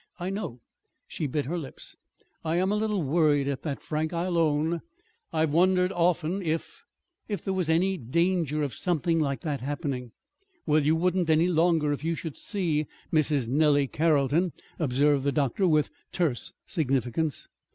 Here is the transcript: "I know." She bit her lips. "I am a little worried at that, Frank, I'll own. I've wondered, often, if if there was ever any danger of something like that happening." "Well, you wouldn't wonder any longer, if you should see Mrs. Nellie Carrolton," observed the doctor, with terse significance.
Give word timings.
"I 0.19 0.31
know." 0.31 0.61
She 1.07 1.27
bit 1.27 1.45
her 1.45 1.59
lips. 1.59 1.95
"I 2.43 2.55
am 2.55 2.71
a 2.71 2.75
little 2.75 3.03
worried 3.03 3.47
at 3.47 3.61
that, 3.61 3.83
Frank, 3.83 4.11
I'll 4.11 4.35
own. 4.35 4.81
I've 5.31 5.53
wondered, 5.53 5.91
often, 5.91 6.41
if 6.41 6.81
if 7.27 7.43
there 7.45 7.53
was 7.53 7.69
ever 7.69 7.75
any 7.75 7.97
danger 7.99 8.63
of 8.63 8.73
something 8.73 9.19
like 9.19 9.41
that 9.41 9.61
happening." 9.61 10.11
"Well, 10.65 10.83
you 10.83 10.95
wouldn't 10.95 11.29
wonder 11.29 11.33
any 11.33 11.47
longer, 11.49 11.93
if 11.93 12.03
you 12.03 12.15
should 12.15 12.39
see 12.39 12.87
Mrs. 13.13 13.47
Nellie 13.47 13.87
Carrolton," 13.87 14.53
observed 14.79 15.23
the 15.23 15.31
doctor, 15.31 15.67
with 15.67 15.91
terse 16.11 16.51
significance. 16.65 17.47